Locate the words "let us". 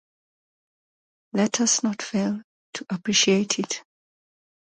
1.31-1.83